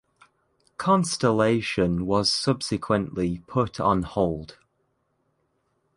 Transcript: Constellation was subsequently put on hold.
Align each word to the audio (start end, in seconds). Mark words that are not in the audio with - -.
Constellation 0.77 2.07
was 2.07 2.31
subsequently 2.31 3.43
put 3.45 3.79
on 3.79 4.01
hold. 4.01 4.57